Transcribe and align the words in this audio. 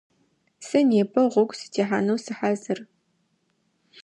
Сэ 0.67 0.79
непэ 0.89 1.21
гъогу 1.31 1.57
сытехьанэу 1.59 2.17
сыхьазыр. 2.25 2.79